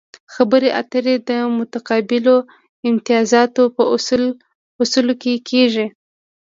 [0.33, 2.35] خبرې اترې د متقابلو
[2.89, 3.83] امتیازاتو په
[4.81, 5.13] اصولو
[5.47, 5.85] کیږي